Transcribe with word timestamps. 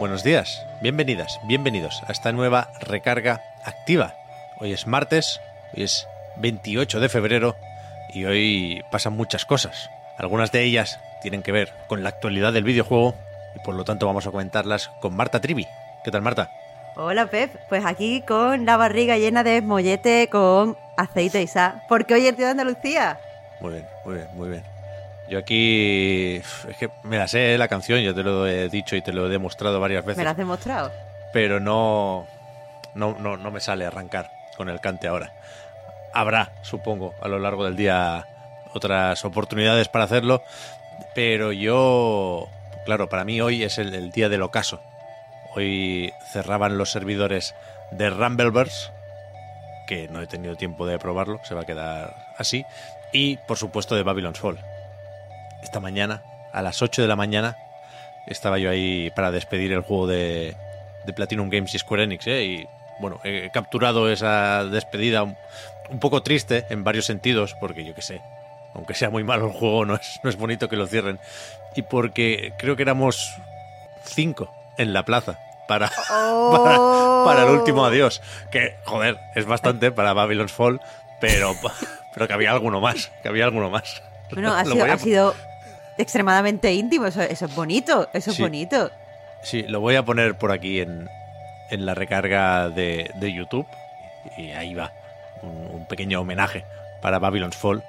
Buenos 0.00 0.24
días, 0.24 0.66
bienvenidas, 0.80 1.38
bienvenidos 1.44 2.02
a 2.06 2.12
esta 2.12 2.32
nueva 2.32 2.72
recarga 2.80 3.42
activa. 3.66 4.14
Hoy 4.58 4.72
es 4.72 4.86
martes, 4.86 5.42
hoy 5.76 5.82
es 5.82 6.08
28 6.38 7.00
de 7.00 7.10
febrero 7.10 7.54
y 8.08 8.24
hoy 8.24 8.82
pasan 8.90 9.12
muchas 9.12 9.44
cosas. 9.44 9.90
Algunas 10.16 10.52
de 10.52 10.64
ellas 10.64 10.98
tienen 11.20 11.42
que 11.42 11.52
ver 11.52 11.74
con 11.86 12.02
la 12.02 12.08
actualidad 12.08 12.54
del 12.54 12.64
videojuego 12.64 13.14
y 13.54 13.58
por 13.58 13.74
lo 13.74 13.84
tanto 13.84 14.06
vamos 14.06 14.26
a 14.26 14.30
comentarlas 14.30 14.88
con 15.02 15.14
Marta 15.14 15.42
Trivi. 15.42 15.66
¿Qué 16.02 16.10
tal, 16.10 16.22
Marta? 16.22 16.50
Hola, 16.96 17.26
Pep. 17.26 17.54
Pues 17.68 17.84
aquí 17.84 18.22
con 18.22 18.64
la 18.64 18.78
barriga 18.78 19.18
llena 19.18 19.44
de 19.44 19.60
mollete 19.60 20.30
con 20.30 20.78
aceite 20.96 21.42
y 21.42 21.46
sal. 21.46 21.82
Porque 21.90 22.14
hoy 22.14 22.26
es 22.26 22.38
día 22.38 22.46
de 22.46 22.52
Andalucía. 22.52 23.20
Muy 23.60 23.74
bien, 23.74 23.86
muy 24.06 24.14
bien, 24.14 24.28
muy 24.32 24.48
bien. 24.48 24.79
Yo 25.30 25.38
aquí. 25.38 26.36
Es 26.36 26.76
que 26.78 26.90
me 27.04 27.16
la 27.16 27.28
sé 27.28 27.56
la 27.56 27.68
canción, 27.68 28.00
yo 28.00 28.14
te 28.14 28.24
lo 28.24 28.46
he 28.48 28.68
dicho 28.68 28.96
y 28.96 29.02
te 29.02 29.12
lo 29.12 29.26
he 29.26 29.30
demostrado 29.30 29.78
varias 29.78 30.04
veces. 30.04 30.18
¿Me 30.18 30.24
la 30.24 30.30
has 30.30 30.36
demostrado? 30.36 30.92
Pero 31.32 31.60
no. 31.60 32.26
No, 32.94 33.16
no, 33.20 33.36
no 33.36 33.50
me 33.52 33.60
sale 33.60 33.86
arrancar 33.86 34.28
con 34.56 34.68
el 34.68 34.80
cante 34.80 35.06
ahora. 35.06 35.32
Habrá, 36.12 36.50
supongo, 36.62 37.14
a 37.22 37.28
lo 37.28 37.38
largo 37.38 37.64
del 37.64 37.76
día 37.76 38.26
otras 38.74 39.24
oportunidades 39.24 39.88
para 39.88 40.04
hacerlo. 40.04 40.42
Pero 41.14 41.52
yo. 41.52 42.48
Claro, 42.84 43.08
para 43.08 43.24
mí 43.24 43.40
hoy 43.40 43.62
es 43.62 43.78
el, 43.78 43.94
el 43.94 44.10
día 44.10 44.28
del 44.28 44.42
ocaso. 44.42 44.82
Hoy 45.54 46.12
cerraban 46.32 46.76
los 46.76 46.90
servidores 46.90 47.54
de 47.92 48.10
Rumbleverse, 48.10 48.90
que 49.86 50.08
no 50.08 50.22
he 50.22 50.26
tenido 50.26 50.56
tiempo 50.56 50.86
de 50.86 50.98
probarlo, 50.98 51.40
se 51.44 51.54
va 51.54 51.62
a 51.62 51.66
quedar 51.66 52.16
así. 52.36 52.64
Y, 53.12 53.36
por 53.36 53.58
supuesto, 53.58 53.94
de 53.94 54.02
Babylon's 54.02 54.38
Fall. 54.38 54.58
Esta 55.62 55.80
mañana, 55.80 56.22
a 56.52 56.62
las 56.62 56.82
8 56.82 57.02
de 57.02 57.08
la 57.08 57.16
mañana, 57.16 57.56
estaba 58.26 58.58
yo 58.58 58.70
ahí 58.70 59.10
para 59.14 59.30
despedir 59.30 59.72
el 59.72 59.82
juego 59.82 60.06
de, 60.06 60.56
de 61.04 61.12
Platinum 61.12 61.48
Games 61.50 61.74
y 61.74 61.78
Square 61.78 62.04
Enix, 62.04 62.26
¿eh? 62.26 62.44
Y 62.44 62.66
bueno, 63.00 63.20
he 63.24 63.50
capturado 63.50 64.10
esa 64.10 64.64
despedida 64.64 65.22
un, 65.22 65.36
un 65.90 65.98
poco 66.00 66.22
triste 66.22 66.66
en 66.70 66.84
varios 66.84 67.06
sentidos, 67.06 67.54
porque 67.60 67.84
yo 67.84 67.94
qué 67.94 68.02
sé, 68.02 68.20
aunque 68.74 68.94
sea 68.94 69.10
muy 69.10 69.24
malo 69.24 69.46
el 69.46 69.52
juego, 69.52 69.84
no 69.84 69.94
es, 69.96 70.20
no 70.22 70.30
es 70.30 70.36
bonito 70.36 70.68
que 70.68 70.76
lo 70.76 70.86
cierren. 70.86 71.18
Y 71.74 71.82
porque 71.82 72.52
creo 72.58 72.76
que 72.76 72.82
éramos 72.82 73.34
cinco 74.04 74.52
en 74.76 74.92
la 74.92 75.04
plaza 75.04 75.38
para, 75.68 75.90
Oh. 76.10 77.24
para, 77.24 77.36
para 77.38 77.48
el 77.50 77.58
último 77.58 77.84
adiós. 77.84 78.20
Que, 78.50 78.76
joder, 78.84 79.18
es 79.34 79.46
bastante 79.46 79.90
para 79.92 80.12
Babylon's 80.14 80.52
Fall, 80.52 80.80
pero, 81.20 81.54
pero 82.14 82.26
que 82.26 82.32
había 82.34 82.50
alguno 82.52 82.80
más, 82.80 83.10
que 83.22 83.28
había 83.28 83.44
alguno 83.44 83.70
más. 83.70 84.02
Bueno, 84.32 84.52
ha 84.54 84.64
sido, 84.64 84.84
a- 84.84 84.92
ha 84.92 84.98
sido 84.98 85.34
extremadamente 86.00 86.72
íntimo. 86.72 87.06
Eso, 87.06 87.22
eso 87.22 87.46
es 87.46 87.54
bonito. 87.54 88.08
Eso 88.12 88.30
Sí. 88.32 88.36
es 88.42 88.48
bonito. 88.48 88.90
Sí, 89.42 89.62
lo 89.62 89.80
voy 89.80 89.96
a 89.96 90.04
poner 90.04 90.34
por 90.36 90.52
aquí 90.52 90.80
en, 90.80 91.08
en 91.70 91.86
la 91.86 91.94
recarga 91.94 92.68
de, 92.68 93.10
de 93.14 93.32
YouTube. 93.32 93.66
Y 94.36 94.50
ahí 94.50 94.74
va. 94.74 94.92
Un, 95.42 95.68
un 95.72 95.86
pequeño 95.86 96.20
homenaje 96.20 96.64
para 97.00 97.18
Babylon's 97.18 97.56
Fall. 97.56 97.82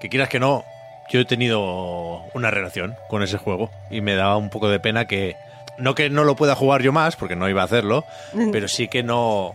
Que 0.00 0.08
quieras 0.08 0.28
que 0.28 0.38
no, 0.40 0.64
yo 1.08 1.20
he 1.20 1.24
tenido 1.24 2.22
una 2.34 2.50
relación 2.50 2.96
con 3.08 3.22
ese 3.22 3.38
juego. 3.38 3.70
Y 3.90 4.00
me 4.02 4.14
daba 4.14 4.36
un 4.36 4.50
poco 4.50 4.68
de 4.68 4.80
pena 4.80 5.06
que. 5.06 5.36
No 5.78 5.94
que 5.94 6.10
no 6.10 6.24
lo 6.24 6.36
pueda 6.36 6.54
jugar 6.54 6.82
yo 6.82 6.92
más, 6.92 7.16
porque 7.16 7.36
no 7.36 7.48
iba 7.48 7.62
a 7.62 7.64
hacerlo. 7.64 8.04
Pero 8.52 8.68
sí 8.68 8.88
que 8.88 9.02
no. 9.02 9.54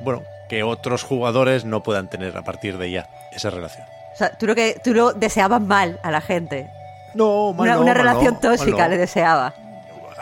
Bueno, 0.00 0.22
que 0.48 0.62
otros 0.62 1.02
jugadores 1.02 1.64
no 1.66 1.82
puedan 1.82 2.08
tener 2.08 2.34
a 2.36 2.42
partir 2.42 2.78
de 2.78 2.90
ya 2.90 3.08
esa 3.32 3.50
relación. 3.50 3.86
O 4.14 4.16
sea, 4.16 4.30
tú 4.30 4.46
lo, 4.46 4.54
que, 4.54 4.80
tú 4.82 4.94
lo 4.94 5.12
deseabas 5.12 5.60
mal 5.60 6.00
a 6.02 6.10
la 6.10 6.22
gente. 6.22 6.70
No, 7.16 7.48
Una, 7.50 7.78
una 7.78 7.94
relación 7.94 8.38
tóxica 8.40 8.88
le 8.88 8.98
deseaba. 8.98 9.54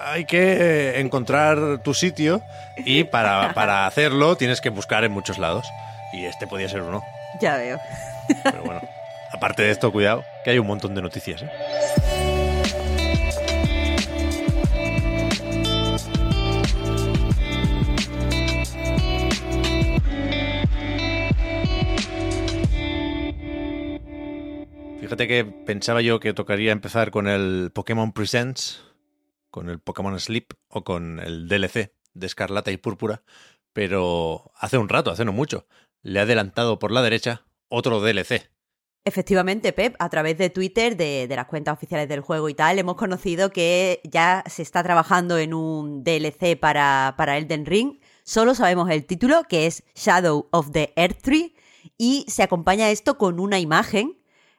hay 0.06 0.25
que 0.25 1.00
encontrar 1.00 1.78
tu 1.82 1.93
sitio 1.94 2.41
y 2.77 3.05
para, 3.05 3.53
para 3.55 3.87
hacerlo 3.87 4.37
tienes 4.37 4.60
que 4.60 4.71
buscar 4.71 5.04
en 5.04 5.12
muchos 5.12 5.38
lados. 5.38 5.66
Y 6.12 6.25
este 6.27 6.47
podía 6.47 6.69
ser 6.69 6.83
uno. 6.83 7.03
Ya 7.41 7.56
veo. 7.56 7.81
Pero 8.44 8.62
bueno, 8.65 8.81
aparte 9.33 9.62
de 9.62 9.71
esto, 9.72 9.91
cuidado, 9.91 10.25
que 10.44 10.50
hay 10.50 10.59
un 10.59 10.66
montón 10.69 10.94
de 10.94 11.03
noticias. 11.03 11.43
¿eh? 11.43 11.50
Que 25.17 25.45
pensaba 25.45 26.03
yo 26.03 26.19
que 26.19 26.35
tocaría 26.35 26.73
empezar 26.73 27.13
con 27.13 27.29
el 27.29 27.71
Pokémon 27.73 28.13
Presents, 28.13 28.83
con 29.49 29.71
el 29.71 29.79
Pokémon 29.79 30.19
Sleep 30.19 30.53
o 30.69 30.83
con 30.83 31.21
el 31.21 31.47
DLC 31.47 31.93
de 32.15 32.27
Escarlata 32.27 32.73
y 32.73 32.79
Púrpura, 32.79 33.23
pero 33.73 34.51
hace 34.59 34.77
un 34.77 34.89
rato, 34.89 35.13
hace 35.13 35.25
no 35.25 35.33
mucho, 35.33 35.67
le 36.03 36.19
ha 36.19 36.23
adelantado 36.23 36.81
por 36.81 36.91
la 36.91 37.01
derecha 37.01 37.47
otro 37.69 38.01
DLC. 38.01 38.51
Efectivamente, 39.05 39.73
Pep, 39.73 39.95
a 40.01 40.09
través 40.09 40.37
de 40.37 40.51
Twitter, 40.51 40.97
de, 40.97 41.29
de 41.29 41.37
las 41.37 41.47
cuentas 41.47 41.75
oficiales 41.75 42.09
del 42.09 42.21
juego 42.21 42.49
y 42.49 42.55
tal, 42.55 42.81
hemos 42.81 42.97
conocido 42.97 43.51
que 43.51 44.01
ya 44.03 44.43
se 44.49 44.63
está 44.63 44.83
trabajando 44.83 45.39
en 45.39 45.55
un 45.55 46.03
DLC 46.03 46.59
para, 46.59 47.15
para 47.17 47.39
Elden 47.39 47.67
Ring. 47.67 48.01
Solo 48.25 48.57
sabemos 48.57 48.91
el 48.91 49.07
título, 49.07 49.45
que 49.45 49.67
es 49.67 49.85
Shadow 49.95 50.49
of 50.51 50.73
the 50.73 50.93
Earth 50.97 51.23
Tree, 51.23 51.55
y 51.97 52.25
se 52.27 52.43
acompaña 52.43 52.91
esto 52.91 53.17
con 53.17 53.39
una 53.39 53.61
imagen 53.61 54.19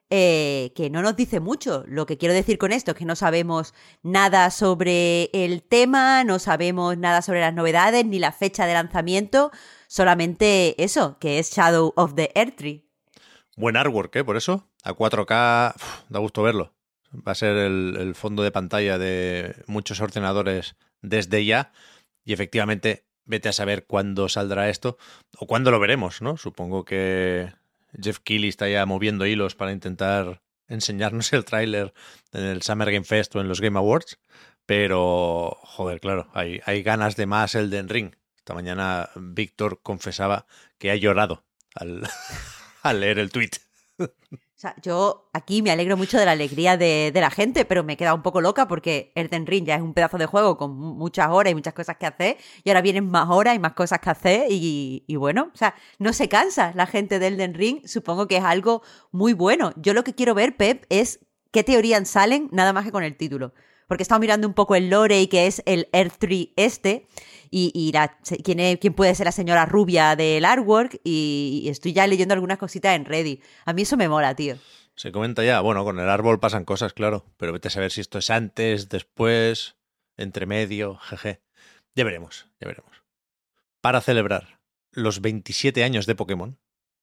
eh, 0.10 0.72
que 0.76 0.90
no 0.90 1.02
nos 1.02 1.16
dice 1.16 1.40
mucho. 1.40 1.84
Lo 1.88 2.06
que 2.06 2.18
quiero 2.18 2.34
decir 2.34 2.58
con 2.58 2.72
esto 2.72 2.92
es 2.92 2.98
que 2.98 3.06
no 3.06 3.16
sabemos 3.16 3.74
nada 4.04 4.52
sobre 4.52 5.30
el 5.34 5.64
tema, 5.64 6.24
no 6.24 6.40
sabemos 6.40 6.98
nada 6.98 7.22
sobre 7.22 7.42
las 7.42 7.54
novedades 7.54 8.06
ni 8.06 8.20
la 8.20 8.32
fecha 8.32 8.66
de 8.66 8.74
lanzamiento, 8.74 9.52
solamente 9.88 10.82
eso, 10.84 11.18
que 11.20 11.40
es 11.40 11.52
Shadow 11.52 11.94
of 11.96 12.16
the 12.16 12.32
Earth 12.36 12.56
Tree. 12.56 12.86
Buen 13.58 13.78
artwork, 13.78 14.16
¿eh? 14.18 14.24
Por 14.24 14.38
eso, 14.38 14.68
a 14.84 14.94
4K, 14.94 15.76
uf, 15.76 16.02
da 16.10 16.20
gusto 16.20 16.44
verlo. 16.44 16.74
Va 17.16 17.32
a 17.32 17.36
ser 17.36 17.56
el, 17.56 17.98
el 18.00 18.14
fondo 18.14 18.44
de 18.44 18.52
pantalla 18.52 18.98
de 18.98 19.56
muchos 19.68 20.02
ordenadores 20.02 20.76
desde 21.02 21.46
ya. 21.46 21.72
Y 22.26 22.34
efectivamente, 22.34 23.06
vete 23.26 23.50
a 23.50 23.54
saber 23.54 23.86
cuándo 23.86 24.30
saldrá 24.30 24.70
esto 24.70 24.98
o 25.38 25.48
cuándo 25.48 25.72
lo 25.72 25.80
veremos, 25.80 26.22
¿no? 26.22 26.38
Supongo 26.38 26.86
que 26.86 27.52
Jeff 28.02 28.20
Keighley 28.20 28.50
está 28.50 28.68
ya 28.70 28.86
moviendo 28.86 29.26
hilos 29.26 29.56
para 29.56 29.72
intentar 29.72 30.42
enseñarnos 30.68 31.32
el 31.34 31.46
tráiler 31.46 31.94
en 32.32 32.44
el 32.44 32.62
Summer 32.62 32.92
Game 32.92 33.06
Fest 33.06 33.36
o 33.36 33.42
en 33.42 33.48
los 33.48 33.62
Game 33.62 33.78
Awards. 33.78 34.20
Pero, 34.66 35.58
joder, 35.62 36.00
claro, 36.00 36.30
hay, 36.34 36.84
ganas 36.84 37.16
de 37.16 37.28
más 37.28 37.54
Elden 37.56 37.88
Ring. 37.88 38.16
Esta 38.38 38.54
mañana 38.54 39.10
Víctor 39.16 39.82
confesaba 39.82 40.48
que 40.78 40.92
ha 40.92 40.96
llorado 40.96 41.44
al 41.76 42.04
leer 43.00 43.20
el 43.20 43.32
tweet. 43.32 43.52
O 44.56 44.58
sea, 44.58 44.74
yo 44.82 45.30
aquí 45.34 45.62
me 45.62 45.70
alegro 45.72 45.98
mucho 45.98 46.18
de 46.18 46.24
la 46.24 46.32
alegría 46.32 46.78
de, 46.78 47.12
de 47.14 47.20
la 47.22 47.30
gente, 47.30 47.66
pero 47.66 47.84
me 47.84 47.94
he 47.94 47.98
quedado 47.98 48.16
un 48.16 48.22
poco 48.22 48.40
loca 48.40 48.70
porque 48.70 49.12
Elden 49.16 49.46
Ring 49.46 49.66
ya 49.66 49.76
es 49.76 49.82
un 49.82 49.94
pedazo 49.94 50.18
de 50.18 50.28
juego 50.28 50.56
con 50.58 50.72
mu- 50.78 50.94
muchas 50.94 51.28
horas 51.30 51.52
y 51.52 51.56
muchas 51.56 51.74
cosas 51.74 51.98
que 51.98 52.06
hacer, 52.06 52.38
y 52.64 52.70
ahora 52.70 52.82
vienen 52.82 53.10
más 53.12 53.28
horas 53.30 53.54
y 53.56 53.60
más 53.60 53.74
cosas 53.74 54.00
que 54.00 54.10
hacer, 54.10 54.48
y, 54.50 55.04
y 55.08 55.16
bueno, 55.18 55.52
o 55.54 55.58
sea, 55.58 55.76
no 56.00 56.14
se 56.14 56.30
cansa 56.30 56.72
la 56.74 56.86
gente 56.88 57.20
de 57.20 57.28
Elden 57.28 57.54
Ring, 57.54 57.86
supongo 57.86 58.28
que 58.30 58.38
es 58.38 58.46
algo 58.46 58.82
muy 59.12 59.34
bueno. 59.34 59.74
Yo 59.76 59.94
lo 59.94 60.06
que 60.06 60.16
quiero 60.16 60.34
ver, 60.34 60.56
Pep, 60.56 60.86
es 60.88 61.20
qué 61.52 61.66
teorías 61.66 62.08
salen 62.08 62.48
nada 62.54 62.72
más 62.72 62.86
que 62.86 62.92
con 62.94 63.04
el 63.04 63.18
título. 63.18 63.54
Porque 63.88 64.02
he 64.02 64.06
estado 64.06 64.20
mirando 64.20 64.48
un 64.48 64.54
poco 64.54 64.76
el 64.76 64.90
lore 64.90 65.22
y 65.22 65.28
que 65.28 65.48
es 65.48 65.62
el 65.66 65.88
Earth 65.92 66.18
Tree 66.18 66.54
este, 66.56 67.06
y, 67.52 67.94
quién, 68.44 68.60
es- 68.60 68.80
puede 68.96 69.16
ser 69.16 69.26
la 69.26 69.32
señora 69.32 69.66
rubia 69.66 70.16
del 70.16 70.46
artwork, 70.46 71.00
y, 71.04 71.68
estoy 71.70 71.94
ya 71.94 72.08
leyendo 72.08 72.34
algunas 72.34 72.58
cositas 72.58 72.96
en 72.96 73.06
Reddit. 73.06 73.44
A 73.66 73.74
mí 73.74 73.84
eso 73.84 73.98
me 73.98 74.10
mola, 74.10 74.36
tío. 74.36 74.58
Se 74.96 75.12
comenta 75.12 75.44
ya, 75.44 75.62
bueno, 75.62 75.84
con 75.84 76.00
el 76.00 76.10
árbol 76.10 76.40
pasan 76.40 76.66
cosas, 76.66 76.94
claro, 76.94 77.26
pero 77.38 77.54
vete 77.54 77.68
a 77.68 77.72
saber 77.72 77.92
si 77.92 78.02
esto 78.02 78.18
es 78.18 78.30
antes, 78.30 78.90
después, 78.90 79.76
entre 80.18 80.46
medio, 80.46 80.98
jeje. 80.98 81.42
Ya 81.96 82.04
veremos, 82.04 82.48
ya 82.60 82.68
veremos. 82.68 83.04
Para 83.82 84.02
celebrar 84.02 84.60
los 84.92 85.22
27 85.22 85.84
años 85.84 86.06
de 86.06 86.16
Pokémon, 86.16 86.58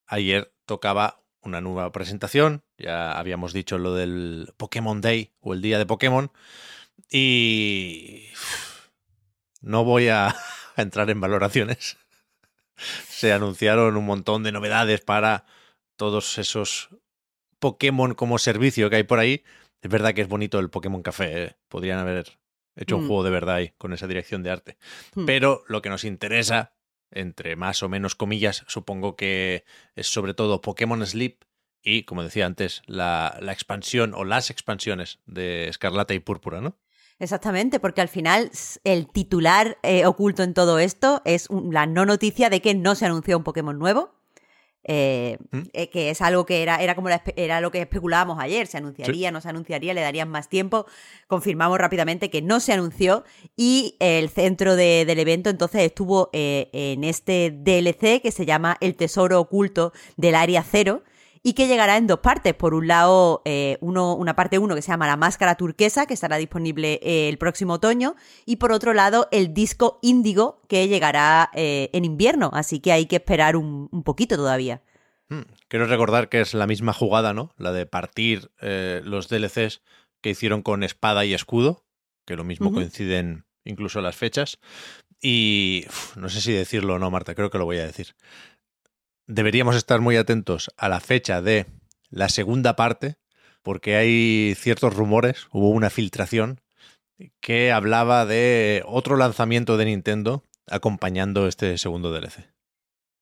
ayer 0.07 0.53
tocaba 0.65 1.22
una 1.43 1.61
nueva 1.61 1.91
presentación. 1.93 2.63
Ya 2.79 3.13
habíamos 3.13 3.53
dicho 3.53 3.79
lo 3.79 3.95
del 3.95 4.53
Pokémon 4.57 5.01
Day 5.01 5.33
o 5.41 5.55
el 5.55 5.63
día 5.63 5.79
de 5.79 5.87
Pokémon. 5.87 6.31
Y 7.11 8.29
no 9.61 9.85
voy 9.85 10.09
a 10.11 10.35
entrar 10.77 11.11
en 11.11 11.21
valoraciones. 11.21 11.99
Se 13.09 13.33
anunciaron 13.33 13.97
un 13.97 14.07
montón 14.07 14.43
de 14.43 14.53
novedades 14.53 15.01
para 15.01 15.45
todos 15.97 16.39
esos 16.39 16.89
Pokémon 17.59 18.15
como 18.15 18.39
servicio 18.39 18.91
que 18.91 18.97
hay 18.97 19.03
por 19.05 19.19
ahí. 19.19 19.45
Es 19.83 19.91
verdad 19.91 20.15
que 20.15 20.23
es 20.23 20.29
bonito 20.29 20.59
el 20.59 20.71
Pokémon 20.71 21.03
Café. 21.03 21.45
¿eh? 21.45 21.57
Podrían 21.69 21.99
haber 21.99 22.27
hecho 22.77 22.97
un 22.97 23.05
Mm. 23.05 23.07
juego 23.09 23.23
de 23.25 23.31
verdad 23.31 23.57
ahí 23.57 23.73
con 23.79 23.93
esa 23.93 24.07
dirección 24.07 24.43
de 24.43 24.51
arte. 24.51 24.79
Hmm. 25.15 25.27
Pero 25.27 25.63
lo 25.69 25.83
que 25.83 25.91
nos 25.91 26.05
interesa, 26.05 26.73
entre 27.15 27.57
más 27.57 27.83
o 27.83 27.89
menos 27.89 28.15
comillas, 28.15 28.65
supongo 28.67 29.17
que 29.17 29.65
es 29.95 30.07
sobre 30.07 30.35
todo 30.35 30.61
Pokémon 30.61 31.05
Sleep 31.07 31.45
y, 31.83 32.05
como 32.05 32.23
decía 32.23 32.47
antes, 32.47 32.83
la, 32.87 33.39
expansión 33.51 34.15
o 34.15 34.25
las 34.25 34.51
expansiones 34.51 35.19
de 35.27 35.69
Escarlata 35.69 36.15
y 36.15 36.21
Púrpura, 36.21 36.61
¿no? 36.61 36.77
Exactamente, 37.19 37.79
porque 37.79 38.01
al 38.01 38.09
final 38.09 38.51
el 38.85 39.07
titular 39.07 39.79
eh, 39.83 40.07
oculto 40.07 40.43
en 40.43 40.55
todo 40.55 40.79
esto 40.79 41.23
es 41.25 41.49
la 41.51 41.87
no 41.87 42.05
noticia 42.05 42.51
de 42.51 42.61
que 42.61 42.75
no 42.75 42.95
se 42.95 43.07
anunció 43.07 43.37
un 43.37 43.45
Pokémon 43.45 43.79
nuevo. 43.79 44.22
Eh, 44.85 45.39
¿Mm? 45.51 45.61
eh, 45.73 45.91
que 45.91 46.11
es 46.11 46.21
algo 46.21 46.45
que 46.47 46.63
era, 46.63 46.83
era 46.83 46.95
como 46.95 47.09
la 47.09 47.23
era 47.37 47.61
lo 47.61 47.71
que 47.71 47.81
especulábamos 47.83 48.39
ayer, 48.41 48.67
se 48.67 48.79
anunciaría, 48.79 49.31
no 49.31 49.41
se 49.41 49.49
anunciaría, 49.49 49.95
le 49.95 50.01
darían 50.01 50.29
más 50.29 50.49
tiempo. 50.49 50.87
Confirmamos 51.27 51.79
rápidamente 51.79 52.31
que 52.31 52.43
no 52.43 52.61
se 52.61 52.73
anunció 52.73 53.25
y 53.57 53.97
el 54.01 54.29
centro 54.29 54.77
de- 54.77 55.05
del 55.05 55.19
evento 55.19 55.51
entonces 55.51 55.83
estuvo 55.83 56.31
eh, 56.33 56.69
en 56.73 57.05
este 57.05 57.51
DLC 57.53 58.21
que 58.21 58.33
se 58.33 58.45
llama 58.47 58.77
El 58.81 58.97
Tesoro 58.97 59.41
Oculto 59.41 59.93
del 60.17 60.35
Área 60.35 60.63
Cero 60.69 61.03
y 61.43 61.55
que 61.55 61.67
llegará 61.67 61.97
en 61.97 62.07
dos 62.07 62.21
partes. 62.21 62.55
Por 62.55 62.75
un 62.75 62.87
lado, 62.87 63.43
eh, 63.45 63.79
uno, 63.81 64.15
una 64.15 64.37
parte 64.37 64.59
1 64.59 64.75
que 64.75 64.83
se 64.83 64.93
llama 64.93 65.07
La 65.07 65.17
Máscara 65.17 65.57
Turquesa, 65.57 66.07
que 66.07 66.15
estará 66.15 66.37
disponible 66.37 67.01
eh, 67.03 67.29
el 67.29 67.39
próximo 67.39 67.75
otoño, 67.75 68.15
y 68.47 68.57
por 68.57 68.73
otro 68.73 68.95
lado, 68.95 69.29
el 69.33 69.53
disco 69.55 69.99
Índigo, 70.03 70.63
que 70.69 70.89
llegará 70.89 71.51
eh, 71.55 71.91
en 71.93 72.05
invierno, 72.05 72.51
así 72.53 72.81
que 72.81 72.93
hay 72.93 73.07
que 73.07 73.17
esperar 73.17 73.57
un, 73.57 73.89
un 73.91 74.03
poquito 74.03 74.37
todavía. 74.37 74.83
Mm, 75.29 75.43
Quiero 75.69 75.87
recordar 75.87 76.29
que 76.29 76.41
es 76.41 76.53
la 76.53 76.67
misma 76.67 76.93
jugada, 76.93 77.33
¿no? 77.33 77.55
La 77.57 77.73
de 77.73 77.87
partir 77.87 78.51
eh, 78.61 79.01
los 79.05 79.29
DLCs 79.29 79.81
que 80.21 80.31
hicieron 80.31 80.63
con 80.63 80.83
Espada 80.83 81.25
y 81.25 81.35
Escudo, 81.35 81.85
que 82.27 82.37
lo 82.37 82.45
mismo 82.45 82.73
coinciden 82.73 83.47
incluso 83.65 84.01
las 84.01 84.15
fechas. 84.15 84.59
Y 85.21 85.85
uf, 85.89 86.17
no 86.17 86.29
sé 86.29 86.41
si 86.41 86.53
decirlo 86.53 86.95
o 86.95 86.99
no, 86.99 87.11
Marta, 87.11 87.35
creo 87.35 87.49
que 87.51 87.59
lo 87.59 87.65
voy 87.65 87.79
a 87.79 87.87
decir. 87.87 88.15
Deberíamos 89.27 89.77
estar 89.77 90.01
muy 90.01 90.17
atentos 90.17 90.71
a 90.77 90.89
la 90.89 91.01
fecha 91.01 91.41
de 91.43 91.67
la 92.11 92.29
segunda 92.29 92.77
parte, 92.77 93.17
porque 93.63 93.97
hay 93.97 94.55
ciertos 94.57 94.95
rumores, 94.95 95.47
hubo 95.53 95.71
una 95.71 95.91
filtración 95.91 96.61
que 97.41 97.71
hablaba 97.71 98.27
de 98.27 98.83
otro 98.87 99.17
lanzamiento 99.17 99.77
de 99.77 99.85
Nintendo 99.85 100.45
acompañando 100.69 101.47
este 101.47 101.79
segundo 101.79 102.11
DLC. 102.13 102.51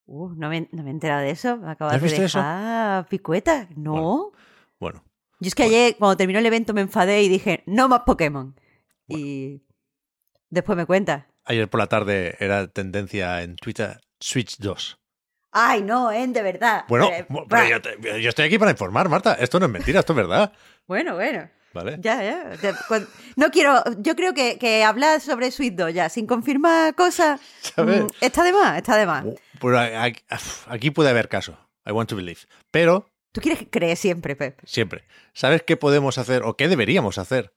Uh, 0.06 0.30
no, 0.34 0.48
me, 0.48 0.68
no 0.72 0.82
me 0.82 0.90
he 0.90 0.92
enterado 0.92 1.20
de 1.22 1.30
eso, 1.30 1.56
me 1.58 1.66
¿Has 1.66 1.72
acabas 1.72 1.94
de 1.94 2.00
visto 2.00 2.22
eso? 2.22 2.38
dejar 2.38 3.06
picueta. 3.08 3.68
No. 3.76 4.32
Bueno, 4.80 5.04
Yo 5.38 5.48
es 5.48 5.54
que 5.54 5.64
ayer, 5.64 5.96
cuando 5.98 6.16
terminó 6.16 6.38
el 6.38 6.46
evento, 6.46 6.72
me 6.74 6.80
enfadé 6.80 7.22
y 7.22 7.28
dije, 7.28 7.62
no 7.66 7.88
más 7.88 8.00
Pokémon. 8.06 8.54
Y 9.06 9.62
después 10.48 10.76
me 10.76 10.86
cuenta. 10.86 11.28
ayer 11.44 11.68
por 11.68 11.80
la 11.80 11.86
tarde 11.88 12.36
era 12.40 12.66
tendencia 12.68 13.42
en 13.42 13.56
Twitter 13.56 14.00
Switch 14.20 14.56
2. 14.58 14.98
Ay, 15.52 15.82
no, 15.82 16.12
¿eh? 16.12 16.26
De 16.28 16.42
verdad. 16.42 16.84
Bueno, 16.88 17.08
Eh, 17.12 17.26
pero 17.48 17.68
yo, 17.68 17.80
te- 17.82 18.22
yo 18.22 18.28
estoy 18.28 18.44
aquí 18.46 18.58
para 18.58 18.70
informar, 18.70 19.08
Marta. 19.08 19.34
Esto 19.34 19.58
no 19.58 19.66
es 19.66 19.72
mentira, 19.72 20.00
esto 20.00 20.12
es 20.12 20.16
verdad. 20.16 20.52
Bueno, 20.86 21.14
bueno. 21.14 21.48
¿Vale? 21.72 21.98
Ya, 22.00 22.20
ya. 22.22 22.50
No 23.36 23.50
quiero, 23.50 23.82
yo 23.98 24.16
creo 24.16 24.34
que, 24.34 24.58
que 24.58 24.82
hablar 24.82 25.20
sobre 25.20 25.52
Switch 25.52 25.74
2 25.74 25.94
ya 25.94 26.08
sin 26.08 26.26
confirmar 26.26 26.96
cosas 26.96 27.40
¿Sabes? 27.60 28.02
mm, 28.02 28.06
está 28.20 28.42
de 28.42 28.52
más, 28.52 28.76
está 28.76 28.96
de 28.96 29.06
más. 29.06 29.24
Pero 29.60 29.78
aquí, 29.78 30.20
aquí 30.66 30.90
puede 30.90 31.10
haber 31.10 31.28
caso. 31.28 31.56
I 31.86 31.92
want 31.92 32.08
to 32.10 32.16
believe. 32.16 32.40
Pero, 32.72 33.08
Tú 33.32 33.40
quieres 33.40 33.66
creer 33.70 33.96
siempre, 33.96 34.34
Pep. 34.34 34.58
siempre, 34.64 35.04
¿sabes 35.32 35.62
qué 35.62 35.76
podemos 35.76 36.18
hacer 36.18 36.42
o 36.42 36.56
qué 36.56 36.66
deberíamos 36.66 37.18
hacer 37.18 37.52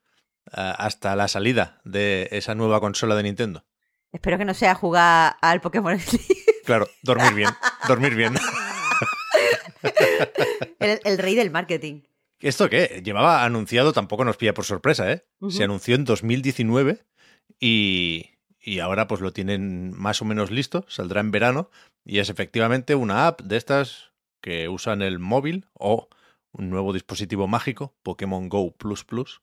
hasta 0.51 1.15
la 1.15 1.27
salida 1.27 1.81
de 1.83 2.27
esa 2.31 2.53
nueva 2.53 2.79
consola 2.79 3.15
de 3.15 3.23
Nintendo? 3.23 3.65
Espero 4.11 4.37
que 4.37 4.45
no 4.45 4.53
sea 4.53 4.75
jugar 4.75 5.37
al 5.41 5.59
Pokémon 5.61 5.99
Sleep. 5.99 6.42
Claro, 6.65 6.87
dormir 7.01 7.33
bien. 7.33 7.49
dormir 7.87 8.15
bien. 8.15 8.35
el, 10.79 10.99
el 11.03 11.17
rey 11.17 11.35
del 11.35 11.51
marketing. 11.51 12.01
¿Esto 12.39 12.69
qué? 12.69 13.01
Llevaba 13.03 13.45
anunciado, 13.45 13.93
tampoco 13.93 14.25
nos 14.25 14.37
pilla 14.37 14.53
por 14.53 14.65
sorpresa, 14.65 15.11
¿eh? 15.11 15.25
Se 15.49 15.63
anunció 15.63 15.95
en 15.95 16.03
2019 16.03 17.05
y, 17.59 18.31
y 18.59 18.79
ahora 18.79 19.07
pues 19.07 19.21
lo 19.21 19.31
tienen 19.31 19.91
más 19.97 20.21
o 20.21 20.25
menos 20.25 20.51
listo, 20.51 20.85
saldrá 20.89 21.21
en 21.21 21.31
verano 21.31 21.69
y 22.03 22.19
es 22.19 22.29
efectivamente 22.29 22.95
una 22.95 23.27
app 23.27 23.41
de 23.41 23.55
estas 23.57 24.11
que 24.41 24.67
usan 24.67 25.01
el 25.01 25.19
móvil 25.19 25.67
o 25.73 26.09
un 26.51 26.69
nuevo 26.69 26.91
dispositivo 26.91 27.47
mágico, 27.47 27.95
Pokémon 28.03 28.49
Go 28.49 28.75
Plus 28.75 29.05
Plus, 29.05 29.41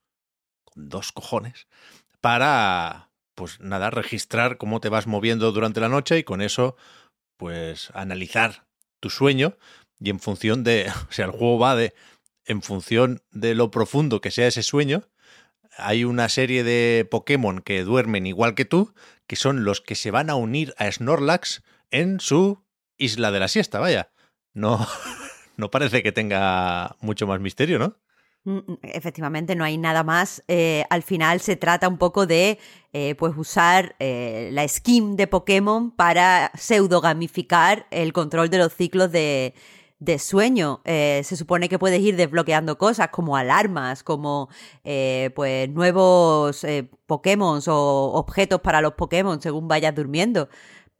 con 0.64 0.88
dos 0.90 1.10
cojones, 1.12 1.68
para, 2.20 3.10
pues 3.34 3.60
nada, 3.60 3.90
registrar 3.90 4.58
cómo 4.58 4.80
te 4.80 4.90
vas 4.90 5.06
moviendo 5.06 5.52
durante 5.52 5.80
la 5.80 5.88
noche 5.88 6.18
y 6.18 6.24
con 6.24 6.42
eso, 6.42 6.76
pues 7.40 7.90
analizar 7.94 8.66
tu 9.00 9.08
sueño 9.08 9.56
y 9.98 10.10
en 10.10 10.20
función 10.20 10.62
de, 10.62 10.92
o 11.08 11.12
sea, 11.12 11.24
el 11.24 11.30
juego 11.30 11.58
va 11.58 11.74
de, 11.74 11.94
en 12.44 12.60
función 12.60 13.22
de 13.32 13.54
lo 13.54 13.70
profundo 13.70 14.20
que 14.20 14.30
sea 14.30 14.46
ese 14.46 14.62
sueño, 14.62 15.08
hay 15.78 16.04
una 16.04 16.28
serie 16.28 16.62
de 16.62 17.08
Pokémon 17.10 17.62
que 17.62 17.82
duermen 17.82 18.26
igual 18.26 18.54
que 18.54 18.66
tú, 18.66 18.92
que 19.26 19.36
son 19.36 19.64
los 19.64 19.80
que 19.80 19.94
se 19.94 20.10
van 20.10 20.28
a 20.28 20.34
unir 20.34 20.74
a 20.76 20.92
Snorlax 20.92 21.62
en 21.90 22.20
su 22.20 22.62
isla 22.98 23.30
de 23.30 23.40
la 23.40 23.48
siesta, 23.48 23.80
vaya. 23.80 24.10
No, 24.52 24.86
no 25.56 25.70
parece 25.70 26.02
que 26.02 26.12
tenga 26.12 26.96
mucho 27.00 27.26
más 27.26 27.40
misterio, 27.40 27.78
¿no? 27.78 27.96
Mm, 28.44 28.58
Efectivamente, 28.82 29.54
no 29.54 29.64
hay 29.64 29.76
nada 29.76 30.02
más. 30.02 30.42
Eh, 30.48 30.84
al 30.90 31.02
final 31.02 31.40
se 31.40 31.56
trata 31.56 31.88
un 31.88 31.98
poco 31.98 32.26
de 32.26 32.58
eh, 32.92 33.14
pues 33.16 33.34
usar 33.36 33.96
eh, 33.98 34.48
la 34.52 34.66
skin 34.66 35.16
de 35.16 35.26
Pokémon 35.26 35.90
para 35.90 36.50
pseudo 36.56 37.00
gamificar 37.00 37.86
el 37.90 38.12
control 38.12 38.48
de 38.48 38.58
los 38.58 38.72
ciclos 38.74 39.12
de, 39.12 39.54
de 39.98 40.18
sueño. 40.18 40.80
Se 40.84 41.36
supone 41.36 41.68
que 41.68 41.78
puedes 41.78 42.00
ir 42.00 42.16
desbloqueando 42.16 42.78
cosas 42.78 43.08
como 43.08 43.36
alarmas, 43.36 44.02
como 44.02 44.48
pues 45.34 45.68
nuevos 45.70 46.64
Pokémon 47.06 47.60
o 47.66 48.12
objetos 48.14 48.60
para 48.62 48.80
los 48.80 48.94
Pokémon 48.94 49.40
según 49.42 49.68
vayas 49.68 49.94
durmiendo. 49.94 50.48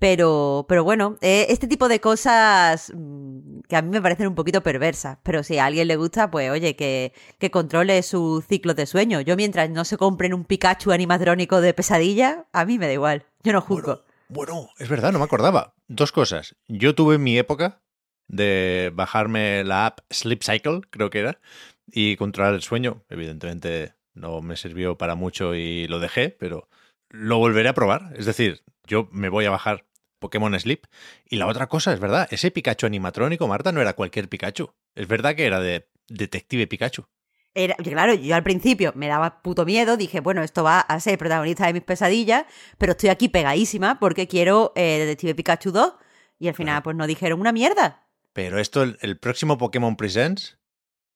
Pero, 0.00 0.64
pero 0.66 0.82
bueno, 0.82 1.18
eh, 1.20 1.44
este 1.50 1.68
tipo 1.68 1.86
de 1.86 2.00
cosas 2.00 2.90
mm, 2.96 3.60
que 3.68 3.76
a 3.76 3.82
mí 3.82 3.90
me 3.90 4.00
parecen 4.00 4.28
un 4.28 4.34
poquito 4.34 4.62
perversas. 4.62 5.18
Pero 5.22 5.42
si 5.42 5.58
a 5.58 5.66
alguien 5.66 5.88
le 5.88 5.96
gusta, 5.96 6.30
pues 6.30 6.50
oye, 6.50 6.74
que, 6.74 7.12
controle 7.50 8.02
su 8.02 8.42
ciclo 8.48 8.72
de 8.72 8.86
sueño. 8.86 9.20
Yo 9.20 9.36
mientras 9.36 9.68
no 9.68 9.84
se 9.84 9.98
compren 9.98 10.32
un 10.32 10.46
Pikachu 10.46 10.90
animatrónico 10.90 11.60
de 11.60 11.74
pesadilla, 11.74 12.46
a 12.54 12.64
mí 12.64 12.78
me 12.78 12.86
da 12.86 12.94
igual. 12.94 13.26
Yo 13.42 13.52
no 13.52 13.60
juzgo. 13.60 14.02
Bueno, 14.30 14.70
es 14.78 14.88
verdad, 14.88 15.12
no 15.12 15.18
me 15.18 15.26
acordaba. 15.26 15.74
Dos 15.86 16.12
cosas. 16.12 16.56
Yo 16.66 16.94
tuve 16.94 17.18
mi 17.18 17.36
época 17.36 17.82
de 18.26 18.92
bajarme 18.94 19.64
la 19.64 19.84
app 19.84 20.00
Sleep 20.10 20.42
Cycle, 20.42 20.80
creo 20.88 21.10
que 21.10 21.18
era, 21.18 21.40
y 21.86 22.16
controlar 22.16 22.54
el 22.54 22.62
sueño. 22.62 23.04
Evidentemente 23.10 23.92
no 24.14 24.40
me 24.40 24.56
sirvió 24.56 24.96
para 24.96 25.14
mucho 25.14 25.54
y 25.54 25.86
lo 25.88 25.98
dejé, 25.98 26.30
pero 26.30 26.70
lo 27.10 27.36
volveré 27.36 27.68
a 27.68 27.74
probar. 27.74 28.14
Es 28.16 28.24
decir, 28.24 28.62
yo 28.86 29.08
me 29.12 29.28
voy 29.28 29.44
a 29.44 29.50
bajar 29.50 29.84
Pokémon 30.20 30.58
Sleep. 30.60 30.84
Y 31.24 31.36
la 31.36 31.48
otra 31.48 31.66
cosa, 31.66 31.92
es 31.92 31.98
verdad, 31.98 32.28
ese 32.30 32.52
Pikachu 32.52 32.86
animatrónico, 32.86 33.48
Marta, 33.48 33.72
no 33.72 33.80
era 33.80 33.94
cualquier 33.94 34.28
Pikachu. 34.28 34.72
Es 34.94 35.08
verdad 35.08 35.34
que 35.34 35.46
era 35.46 35.58
de 35.60 35.88
Detective 36.08 36.68
Pikachu. 36.68 37.06
Era, 37.52 37.74
claro, 37.74 38.14
yo 38.14 38.36
al 38.36 38.44
principio 38.44 38.92
me 38.94 39.08
daba 39.08 39.42
puto 39.42 39.64
miedo, 39.64 39.96
dije, 39.96 40.20
bueno, 40.20 40.44
esto 40.44 40.62
va 40.62 40.78
a 40.78 41.00
ser 41.00 41.18
protagonista 41.18 41.66
de 41.66 41.72
mis 41.72 41.82
pesadillas, 41.82 42.44
pero 42.78 42.92
estoy 42.92 43.08
aquí 43.08 43.28
pegadísima 43.28 43.98
porque 43.98 44.28
quiero 44.28 44.72
eh, 44.76 44.98
Detective 45.00 45.34
Pikachu 45.34 45.72
2 45.72 45.94
y 46.38 46.46
al 46.46 46.54
final 46.54 46.80
pues 46.84 46.94
no 46.94 47.08
dijeron 47.08 47.40
una 47.40 47.50
mierda. 47.50 48.06
Pero 48.32 48.60
esto, 48.60 48.84
el, 48.84 48.98
el 49.00 49.18
próximo 49.18 49.58
Pokémon 49.58 49.96
Presents, 49.96 50.58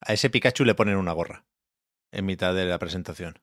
a 0.01 0.13
ese 0.13 0.29
Pikachu 0.29 0.65
le 0.65 0.75
ponen 0.75 0.97
una 0.97 1.13
gorra 1.13 1.45
en 2.11 2.27
mitad 2.27 2.53
de 2.53 2.65
la 2.65 2.81
presentación. 2.81 3.39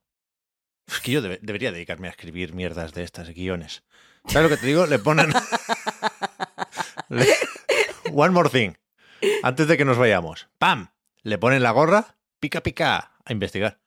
Es 0.87 0.99
que 0.99 1.11
yo 1.11 1.21
debe- 1.21 1.39
debería 1.41 1.71
dedicarme 1.71 2.07
a 2.07 2.11
escribir 2.11 2.53
mierdas 2.53 2.93
de 2.93 3.03
estas 3.03 3.29
guiones. 3.29 3.83
¿Sabes 4.27 4.49
lo 4.49 4.55
que 4.55 4.61
te 4.61 4.67
digo? 4.67 4.85
Le 4.85 4.99
ponen... 4.99 5.31
Le- 7.09 7.27
One 8.13 8.31
more 8.33 8.49
thing. 8.49 8.73
Antes 9.43 9.67
de 9.67 9.77
que 9.77 9.85
nos 9.85 9.97
vayamos. 9.97 10.49
¡Pam! 10.57 10.89
Le 11.23 11.37
ponen 11.37 11.63
la 11.63 11.71
gorra, 11.71 12.15
pica 12.39 12.61
pica, 12.61 13.11
a 13.23 13.31
investigar. 13.31 13.79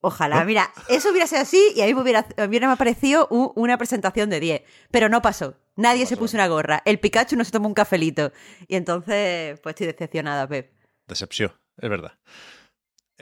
Ojalá, 0.00 0.40
¿No? 0.40 0.46
mira, 0.46 0.72
eso 0.88 1.10
hubiera 1.10 1.26
sido 1.28 1.42
así 1.42 1.72
y 1.76 1.82
a 1.82 1.86
mí 1.86 1.94
me 1.94 2.00
hubiera, 2.02 2.26
me 2.36 2.44
hubiera 2.46 2.74
parecido 2.76 3.28
una 3.28 3.78
presentación 3.78 4.30
de 4.30 4.40
10, 4.40 4.62
pero 4.90 5.08
no 5.08 5.22
pasó. 5.22 5.56
Nadie 5.76 6.02
No 6.02 6.08
se 6.08 6.16
puso 6.16 6.36
una 6.36 6.48
gorra. 6.48 6.82
El 6.84 6.98
Pikachu 6.98 7.36
no 7.36 7.44
se 7.44 7.52
tomó 7.52 7.68
un 7.68 7.74
cafelito. 7.74 8.32
Y 8.66 8.74
entonces, 8.76 9.60
pues 9.60 9.74
estoy 9.74 9.86
decepcionada, 9.86 10.48
Pep. 10.48 10.72
Decepción, 11.06 11.52
es 11.76 11.88
verdad. 11.88 12.18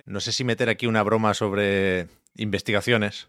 No 0.06 0.20
sé 0.20 0.32
si 0.32 0.42
meter 0.44 0.68
aquí 0.70 0.86
una 0.86 1.02
broma 1.02 1.34
sobre 1.34 2.08
investigaciones. 2.36 3.28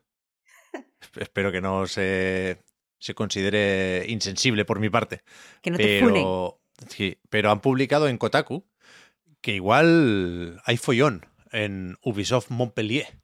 Espero 1.16 1.52
que 1.52 1.60
no 1.62 1.88
se, 1.88 2.58
se 3.02 3.16
considere 3.16 4.06
insensible 4.08 4.64
por 4.64 4.80
mi 4.80 4.90
parte. 4.90 5.24
Que 5.62 5.72
no 5.72 5.78
te 5.78 6.00
pero, 6.00 6.62
sí, 6.88 7.18
pero 7.30 7.52
han 7.52 7.60
publicado 7.60 8.08
en 8.08 8.18
Kotaku 8.18 8.66
que 9.42 9.56
igual 9.56 10.62
hay 10.66 10.78
follón 10.78 11.26
en 11.52 11.98
Ubisoft 12.04 12.52
Montpellier. 12.52 13.20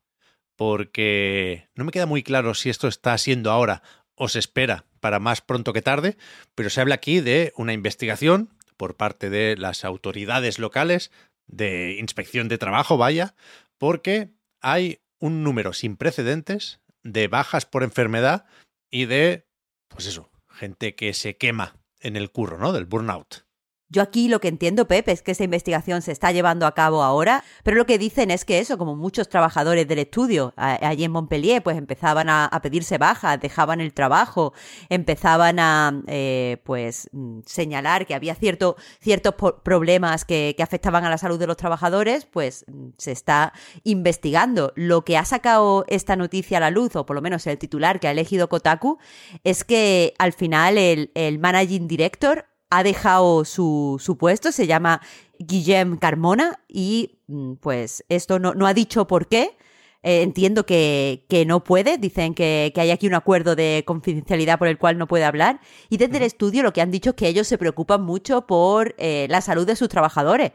Porque 0.55 1.69
no 1.75 1.85
me 1.85 1.91
queda 1.91 2.07
muy 2.07 2.23
claro 2.23 2.55
si 2.55 2.71
esto 2.71 2.87
está 2.87 3.15
siendo 3.19 3.51
ahora 3.51 3.83
o 4.15 4.27
se 4.27 4.39
espera 4.39 4.85
para 4.99 5.19
más 5.19 5.41
pronto 5.41 5.71
que 5.71 5.83
tarde, 5.83 6.17
pero 6.55 6.71
se 6.71 6.81
habla 6.81 6.95
aquí 6.95 7.21
de 7.21 7.53
una 7.55 7.73
investigación 7.73 8.49
por 8.75 8.97
parte 8.97 9.29
de 9.29 9.55
las 9.55 9.85
autoridades 9.85 10.57
locales 10.57 11.11
de 11.45 11.97
inspección 11.99 12.47
de 12.47 12.57
trabajo, 12.57 12.97
vaya, 12.97 13.35
porque 13.77 14.31
hay 14.59 14.99
un 15.19 15.43
número 15.43 15.73
sin 15.73 15.97
precedentes 15.97 16.81
de 17.03 17.27
bajas 17.27 17.67
por 17.67 17.83
enfermedad 17.83 18.45
y 18.89 19.05
de, 19.05 19.46
pues 19.87 20.05
eso, 20.05 20.29
gente 20.49 20.95
que 20.95 21.13
se 21.13 21.37
quema 21.37 21.75
en 21.99 22.15
el 22.15 22.31
curro, 22.31 22.57
¿no? 22.57 22.73
Del 22.73 22.85
burnout. 22.85 23.46
Yo 23.89 24.01
aquí 24.01 24.27
lo 24.27 24.41
que 24.41 24.49
entiendo, 24.49 24.85
Pepe, 24.85 25.13
es 25.13 25.21
que 25.21 25.31
esta 25.31 25.45
investigación 25.45 26.01
se 26.01 26.11
está 26.11 26.33
llevando 26.33 26.67
a 26.67 26.73
cabo 26.73 27.03
ahora, 27.03 27.45
pero 27.63 27.77
lo 27.77 27.85
que 27.85 27.97
dicen 27.97 28.31
es 28.31 28.43
que 28.43 28.59
eso, 28.59 28.77
como 28.77 28.97
muchos 28.97 29.29
trabajadores 29.29 29.87
del 29.87 29.99
estudio 29.99 30.53
allí 30.57 31.05
en 31.05 31.11
Montpellier, 31.11 31.63
pues 31.63 31.77
empezaban 31.77 32.27
a, 32.29 32.49
pedirse 32.61 32.97
bajas, 32.97 33.39
dejaban 33.39 33.79
el 33.79 33.93
trabajo, 33.93 34.53
empezaban 34.89 35.59
a, 35.59 36.01
eh, 36.07 36.57
pues, 36.65 37.09
mm, 37.13 37.39
señalar 37.45 38.05
que 38.05 38.13
había 38.13 38.35
cierto, 38.35 38.75
ciertos 38.99 39.35
problemas 39.63 40.25
que, 40.25 40.55
afectaban 40.59 41.05
a 41.05 41.09
la 41.09 41.17
salud 41.17 41.39
de 41.39 41.47
los 41.47 41.55
trabajadores, 41.55 42.25
pues 42.25 42.65
mm, 42.67 42.89
se 42.97 43.13
está 43.13 43.53
investigando. 43.83 44.73
Lo 44.75 45.05
que 45.05 45.17
ha 45.17 45.23
sacado 45.23 45.85
esta 45.87 46.17
noticia 46.17 46.57
a 46.57 46.61
la 46.61 46.71
luz, 46.71 46.95
o 46.97 47.05
por 47.05 47.15
lo 47.15 47.21
menos 47.21 47.47
el 47.47 47.57
titular 47.57 48.01
que 48.01 48.09
ha 48.09 48.11
elegido 48.11 48.49
Kotaku, 48.49 48.97
es 49.45 49.63
que 49.63 50.13
al 50.19 50.33
final 50.33 50.77
el 50.77 51.39
managing 51.39 51.87
director 51.87 52.45
ha 52.69 52.83
dejado 52.83 53.45
su, 53.45 53.97
su 53.99 54.17
puesto, 54.17 54.51
se 54.51 54.67
llama 54.67 55.01
Guillem 55.39 55.97
Carmona 55.97 56.59
y 56.67 57.19
mm, 57.27 57.53
pues 57.55 58.03
esto 58.09 58.39
no, 58.39 58.53
no 58.53 58.67
ha 58.67 58.73
dicho 58.73 59.07
por 59.07 59.27
qué. 59.27 59.57
Eh, 60.03 60.21
entiendo 60.21 60.65
que, 60.65 61.25
que, 61.27 61.45
no 61.45 61.63
puede, 61.63 61.97
dicen 61.97 62.35
que, 62.35 62.71
que, 62.73 62.81
hay 62.81 62.91
aquí 62.91 63.07
un 63.07 63.15
acuerdo 63.15 63.55
de 63.55 63.83
confidencialidad 63.85 64.59
por 64.59 64.67
el 64.67 64.77
cual 64.77 64.97
no 64.97 65.07
puede 65.07 65.25
hablar. 65.25 65.59
Y 65.89 65.97
desde 65.97 66.17
el 66.17 66.23
estudio 66.23 66.63
lo 66.63 66.71
que 66.71 66.81
han 66.81 66.91
dicho 66.91 67.09
es 67.09 67.15
que 67.15 67.27
ellos 67.27 67.47
se 67.47 67.57
preocupan 67.57 68.03
mucho 68.03 68.45
por 68.45 68.95
eh, 68.99 69.27
la 69.29 69.41
salud 69.41 69.65
de 69.65 69.75
sus 69.75 69.89
trabajadores, 69.89 70.51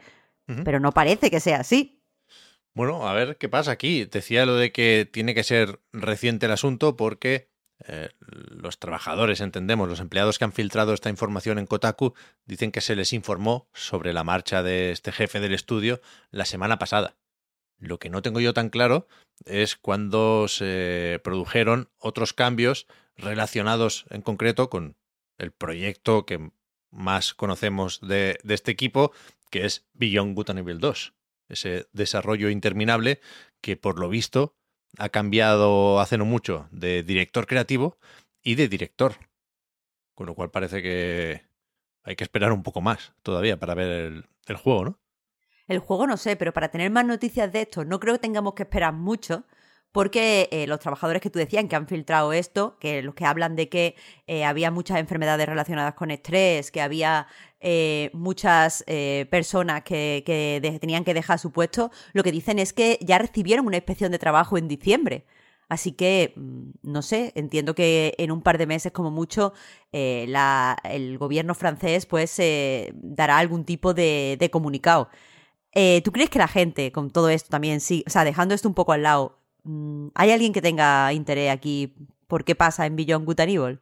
pero 0.63 0.79
no 0.79 0.91
parece 0.91 1.29
que 1.29 1.39
sea 1.39 1.59
así. 1.59 2.03
Bueno, 2.73 3.07
a 3.07 3.13
ver 3.13 3.37
qué 3.37 3.49
pasa 3.49 3.71
aquí. 3.71 4.05
Decía 4.05 4.45
lo 4.45 4.55
de 4.55 4.71
que 4.71 5.07
tiene 5.11 5.35
que 5.35 5.43
ser 5.43 5.79
reciente 5.91 6.47
el 6.47 6.53
asunto 6.53 6.95
porque 6.95 7.52
eh, 7.87 8.09
los 8.21 8.79
trabajadores, 8.79 9.41
entendemos, 9.41 9.89
los 9.89 9.99
empleados 9.99 10.37
que 10.37 10.45
han 10.45 10.53
filtrado 10.53 10.93
esta 10.93 11.09
información 11.09 11.59
en 11.59 11.65
Kotaku, 11.65 12.13
dicen 12.45 12.71
que 12.71 12.81
se 12.81 12.95
les 12.95 13.13
informó 13.13 13.67
sobre 13.73 14.13
la 14.13 14.23
marcha 14.23 14.63
de 14.63 14.91
este 14.91 15.11
jefe 15.11 15.39
del 15.39 15.53
estudio 15.53 16.01
la 16.31 16.45
semana 16.45 16.79
pasada. 16.79 17.15
Lo 17.77 17.99
que 17.99 18.09
no 18.09 18.21
tengo 18.21 18.39
yo 18.39 18.53
tan 18.53 18.69
claro 18.69 19.07
es 19.45 19.75
cuando 19.75 20.47
se 20.47 21.19
produjeron 21.23 21.89
otros 21.97 22.33
cambios 22.33 22.87
relacionados 23.17 24.05
en 24.09 24.21
concreto 24.21 24.69
con 24.69 24.95
el 25.37 25.51
proyecto 25.51 26.25
que 26.25 26.51
más 26.91 27.33
conocemos 27.33 27.99
de, 28.01 28.39
este 28.47 28.71
equipo, 28.71 29.11
que 29.49 29.65
es 29.65 29.85
Beyond 29.93 30.35
Good 30.35 30.51
and 30.51 30.59
Evil 30.59 30.79
2. 30.79 31.13
Ese 31.49 31.87
desarrollo 31.91 32.49
interminable 32.49 33.19
que 33.61 33.75
por 33.75 33.99
lo 33.99 34.09
visto 34.09 34.55
ha 34.97 35.09
cambiado 35.09 35.99
hace 35.99 36.17
no 36.17 36.25
mucho 36.25 36.67
de 36.71 37.03
director 37.03 37.47
creativo 37.47 37.97
y 38.41 38.55
de 38.55 38.67
director. 38.67 39.15
Con 40.13 40.27
lo 40.27 40.35
cual 40.35 40.51
parece 40.51 40.81
que 40.81 41.41
hay 42.03 42.15
que 42.15 42.23
esperar 42.23 42.51
un 42.51 42.63
poco 42.63 42.81
más 42.81 43.13
todavía 43.23 43.57
para 43.57 43.73
ver 43.73 44.25
el, 44.47 44.55
juego, 44.57 44.85
¿no? 44.85 44.99
El 45.67 45.79
juego 45.79 46.05
no 46.05 46.17
sé, 46.17 46.35
pero 46.35 46.53
para 46.53 46.69
tener 46.69 46.91
más 46.91 47.05
noticias 47.05 47.51
de 47.51 47.61
esto 47.61 47.85
no 47.85 47.99
creo 47.99 48.15
que 48.15 48.19
tengamos 48.19 48.53
que 48.53 48.63
esperar 48.63 48.93
mucho 48.93 49.45
porque 49.93 50.49
eh, 50.51 50.65
los 50.67 50.79
trabajadores 50.79 51.21
que 51.21 51.29
tú 51.29 51.39
decías 51.39 51.63
que 51.69 51.75
han 51.75 51.87
filtrado 51.87 52.33
esto, 52.33 52.77
que 52.79 53.03
los 53.03 53.13
que 53.13 53.25
hablan 53.25 53.55
de 53.55 53.69
que 53.69 53.95
eh, 54.25 54.43
había 54.43 54.71
muchas 54.71 54.97
enfermedades 54.99 55.47
relacionadas 55.47 55.93
con 55.93 56.09
estrés, 56.09 56.71
que 56.71 56.81
había 56.81 57.27
eh, 57.61 58.09
muchas 58.13 58.83
personas 59.29 59.83
que, 59.83 60.23
tenían 60.81 61.03
que 61.05 61.13
dejar 61.13 61.37
su 61.39 61.51
puesto, 61.51 61.91
lo 62.13 62.23
que 62.23 62.31
dicen 62.31 62.59
es 62.59 62.73
que 62.73 62.97
ya 63.01 63.19
recibieron 63.19 63.67
una 63.67 63.77
inspección 63.77 64.11
de 64.11 64.19
trabajo 64.19 64.57
en 64.57 64.67
diciembre. 64.67 65.25
Así 65.69 65.91
que, 65.93 66.33
mm, 66.35 66.71
no 66.83 67.01
sé, 67.03 67.31
entiendo 67.35 67.75
que 67.75 68.15
en 68.17 68.31
un 68.31 68.41
par 68.41 68.57
de 68.57 68.67
meses 68.67 68.91
como 68.91 69.11
mucho 69.11 69.53
el 69.91 71.17
gobierno 71.19 71.53
francés 71.55 72.05
pues 72.07 72.41
dará 72.95 73.37
algún 73.37 73.63
tipo 73.63 73.93
de, 73.93 74.37
de 74.39 74.49
comunicado. 74.49 75.09
¿Tú 76.03 76.11
crees 76.11 76.29
que 76.31 76.39
la 76.39 76.47
gente 76.47 76.91
con 76.91 77.11
todo 77.11 77.29
esto 77.29 77.49
también, 77.49 77.79
sí, 77.79 78.03
o 78.07 78.09
sea, 78.09 78.23
dejando 78.23 78.55
esto 78.55 78.67
un 78.67 78.75
poco 78.75 78.93
al 78.93 79.03
lado, 79.03 79.42
¿Hay 80.15 80.31
alguien 80.31 80.53
que 80.53 80.61
tenga 80.61 81.11
interés 81.13 81.51
aquí 81.51 81.93
por 82.27 82.43
qué 82.43 82.55
pasa 82.55 82.85
en 82.85 82.95
Beyond 82.95 83.25
Good 83.25 83.39
and 83.39 83.49
Evil? 83.49 83.79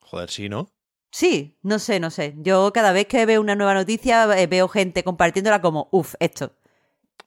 Joder, 0.00 0.30
sí, 0.30 0.48
¿no? 0.48 0.70
Sí, 1.10 1.58
no 1.62 1.78
sé, 1.78 2.00
no 2.00 2.10
sé. 2.10 2.34
Yo 2.38 2.72
cada 2.72 2.92
vez 2.92 3.06
que 3.06 3.24
veo 3.26 3.40
una 3.40 3.54
nueva 3.54 3.74
noticia 3.74 4.26
eh, 4.38 4.46
veo 4.46 4.68
gente 4.68 5.02
compartiéndola 5.04 5.60
como, 5.60 5.88
uff, 5.90 6.14
esto. 6.20 6.52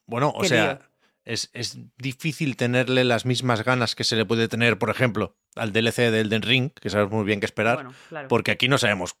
Bueno, 0.06 0.32
o 0.34 0.44
sea, 0.44 0.80
es, 1.24 1.50
es, 1.52 1.78
difícil 1.98 2.56
tenerle 2.56 3.04
las 3.04 3.26
mismas 3.26 3.64
ganas 3.64 3.94
que 3.94 4.04
se 4.04 4.16
le 4.16 4.24
puede 4.24 4.48
tener, 4.48 4.78
por 4.78 4.90
ejemplo, 4.90 5.36
al 5.56 5.72
DLC 5.72 6.10
de 6.10 6.20
Elden 6.20 6.42
Ring, 6.42 6.70
que 6.72 6.90
sabemos 6.90 7.12
muy 7.12 7.24
bien 7.24 7.40
qué 7.40 7.46
esperar, 7.46 7.88
porque 8.28 8.50
aquí 8.50 8.68
no 8.68 8.78
sabemos 8.78 9.16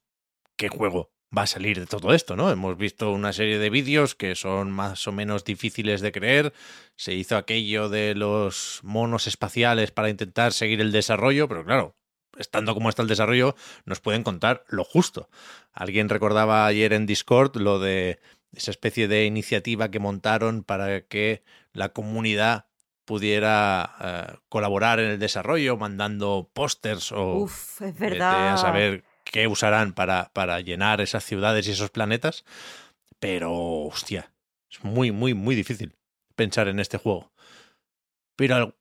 qué 0.56 0.68
juego 0.68 1.10
va 1.36 1.42
a 1.42 1.46
salir 1.46 1.80
de 1.80 1.86
todo 1.86 2.12
esto, 2.12 2.36
¿no? 2.36 2.50
Hemos 2.50 2.76
visto 2.76 3.10
una 3.10 3.32
serie 3.32 3.58
de 3.58 3.70
vídeos 3.70 4.14
que 4.14 4.34
son 4.34 4.70
más 4.70 5.06
o 5.08 5.12
menos 5.12 5.44
difíciles 5.44 6.00
de 6.00 6.12
creer. 6.12 6.52
Se 6.96 7.14
hizo 7.14 7.36
aquello 7.36 7.88
de 7.88 8.14
los 8.14 8.80
monos 8.82 9.26
espaciales 9.26 9.90
para 9.90 10.10
intentar 10.10 10.52
seguir 10.52 10.80
el 10.80 10.92
desarrollo, 10.92 11.48
pero 11.48 11.64
claro, 11.64 11.96
estando 12.36 12.74
como 12.74 12.88
está 12.90 13.02
el 13.02 13.08
desarrollo, 13.08 13.54
nos 13.84 14.00
pueden 14.00 14.22
contar 14.24 14.64
lo 14.68 14.84
justo. 14.84 15.30
Alguien 15.72 16.08
recordaba 16.08 16.66
ayer 16.66 16.92
en 16.92 17.06
Discord 17.06 17.56
lo 17.56 17.78
de 17.78 18.20
esa 18.52 18.70
especie 18.70 19.08
de 19.08 19.24
iniciativa 19.24 19.90
que 19.90 19.98
montaron 19.98 20.62
para 20.62 21.00
que 21.00 21.42
la 21.72 21.88
comunidad 21.90 22.66
pudiera 23.06 23.96
eh, 24.00 24.36
colaborar 24.48 25.00
en 25.00 25.10
el 25.10 25.18
desarrollo, 25.18 25.76
mandando 25.76 26.50
pósters 26.52 27.10
o 27.12 27.34
Uf, 27.38 27.82
es 27.82 27.98
verdad. 27.98 28.54
a 28.54 28.56
saber 28.58 29.04
qué 29.24 29.46
usarán 29.46 29.92
para, 29.92 30.30
para 30.32 30.60
llenar 30.60 31.00
esas 31.00 31.24
ciudades 31.24 31.66
y 31.66 31.72
esos 31.72 31.90
planetas. 31.90 32.44
Pero, 33.18 33.52
hostia, 33.52 34.32
es 34.70 34.82
muy, 34.84 35.12
muy, 35.12 35.34
muy 35.34 35.54
difícil 35.54 35.94
pensar 36.34 36.68
en 36.68 36.80
este 36.80 36.98
juego. 36.98 37.32
Pero 38.36 38.76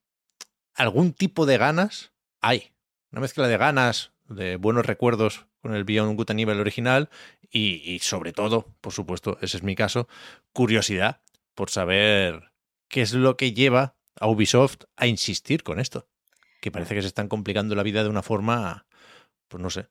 algún 0.73 1.13
tipo 1.13 1.45
de 1.45 1.57
ganas 1.57 2.11
hay. 2.41 2.71
Una 3.11 3.21
mezcla 3.21 3.47
de 3.47 3.57
ganas, 3.57 4.11
de 4.27 4.55
buenos 4.55 4.85
recuerdos 4.85 5.45
con 5.61 5.75
el 5.75 5.83
Beyond 5.83 6.17
Good 6.17 6.31
Nivel 6.31 6.59
original 6.59 7.09
y, 7.51 7.99
sobre 7.99 8.31
todo, 8.31 8.73
por 8.79 8.93
supuesto, 8.93 9.37
ese 9.41 9.57
es 9.57 9.63
mi 9.63 9.75
caso, 9.75 10.07
curiosidad 10.53 11.21
por 11.53 11.69
saber 11.69 12.51
qué 12.87 13.01
es 13.01 13.13
lo 13.13 13.35
que 13.35 13.53
lleva 13.53 13.95
a 14.19 14.27
Ubisoft 14.27 14.85
a 14.95 15.07
insistir 15.07 15.63
con 15.63 15.79
esto. 15.79 16.07
Que 16.61 16.71
parece 16.71 16.95
que 16.95 17.01
se 17.01 17.07
están 17.07 17.27
complicando 17.27 17.75
la 17.75 17.83
vida 17.83 18.03
de 18.03 18.09
una 18.09 18.21
forma, 18.21 18.85
pues 19.47 19.61
no 19.61 19.69
sé, 19.69 19.89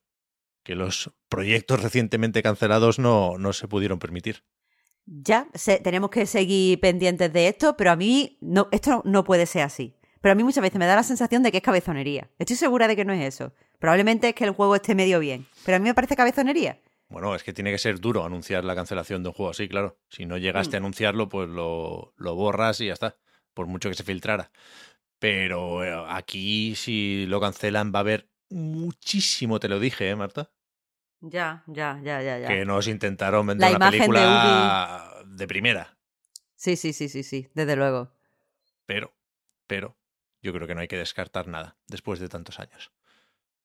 que 0.62 0.74
los 0.74 1.12
proyectos 1.28 1.82
recientemente 1.82 2.42
cancelados 2.42 2.98
no, 2.98 3.38
no 3.38 3.52
se 3.52 3.68
pudieron 3.68 3.98
permitir. 3.98 4.44
Ya, 5.06 5.48
tenemos 5.82 6.10
que 6.10 6.26
seguir 6.26 6.78
pendientes 6.80 7.32
de 7.32 7.48
esto, 7.48 7.76
pero 7.76 7.90
a 7.90 7.96
mí 7.96 8.38
no, 8.40 8.68
esto 8.70 9.02
no 9.04 9.24
puede 9.24 9.46
ser 9.46 9.62
así. 9.62 9.96
Pero 10.20 10.32
a 10.32 10.34
mí 10.34 10.44
muchas 10.44 10.62
veces 10.62 10.78
me 10.78 10.86
da 10.86 10.94
la 10.94 11.02
sensación 11.02 11.42
de 11.42 11.50
que 11.50 11.58
es 11.58 11.62
cabezonería. 11.62 12.30
Estoy 12.38 12.56
segura 12.56 12.86
de 12.86 12.94
que 12.94 13.04
no 13.04 13.12
es 13.12 13.22
eso. 13.22 13.54
Probablemente 13.78 14.28
es 14.28 14.34
que 14.34 14.44
el 14.44 14.50
juego 14.50 14.76
esté 14.76 14.94
medio 14.94 15.18
bien. 15.18 15.46
Pero 15.64 15.76
a 15.76 15.78
mí 15.78 15.88
me 15.88 15.94
parece 15.94 16.14
cabezonería. 16.14 16.78
Bueno, 17.08 17.34
es 17.34 17.42
que 17.42 17.52
tiene 17.52 17.72
que 17.72 17.78
ser 17.78 17.98
duro 17.98 18.24
anunciar 18.24 18.64
la 18.64 18.74
cancelación 18.74 19.22
de 19.22 19.30
un 19.30 19.34
juego 19.34 19.50
así, 19.50 19.68
claro. 19.68 19.98
Si 20.08 20.26
no 20.26 20.36
llegaste 20.36 20.76
a 20.76 20.80
mm. 20.80 20.84
anunciarlo, 20.84 21.28
pues 21.28 21.48
lo, 21.48 22.12
lo 22.16 22.34
borras 22.36 22.80
y 22.80 22.86
ya 22.86 22.92
está. 22.92 23.16
Por 23.54 23.66
mucho 23.66 23.88
que 23.88 23.96
se 23.96 24.04
filtrara. 24.04 24.52
Pero 25.18 25.84
eh, 25.84 26.06
aquí, 26.08 26.74
si 26.76 27.26
lo 27.26 27.40
cancelan, 27.40 27.92
va 27.92 27.98
a 27.98 28.02
haber 28.02 28.28
muchísimo, 28.50 29.60
te 29.60 29.68
lo 29.68 29.78
dije, 29.78 30.10
¿eh, 30.10 30.16
Marta? 30.16 30.50
Ya, 31.20 31.64
ya, 31.66 32.00
ya, 32.02 32.22
ya, 32.22 32.38
ya. 32.38 32.48
Que 32.48 32.64
nos 32.64 32.86
intentaron 32.88 33.46
vender 33.46 33.70
la 33.70 33.76
una 33.76 33.90
película 33.90 35.24
de, 35.26 35.46
primera. 35.46 35.98
Sí, 36.56 36.76
sí, 36.76 36.92
sí, 36.92 37.08
sí, 37.08 37.22
sí, 37.22 37.48
desde 37.54 37.76
luego. 37.76 38.12
Pero, 38.86 39.14
pero, 39.66 39.98
yo 40.42 40.52
creo 40.52 40.66
que 40.66 40.74
no 40.74 40.80
hay 40.80 40.88
que 40.88 40.96
descartar 40.96 41.46
nada 41.46 41.76
después 41.86 42.20
de 42.20 42.28
tantos 42.28 42.58
años. 42.58 42.90